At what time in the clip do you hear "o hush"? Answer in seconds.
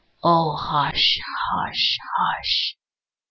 0.23-1.19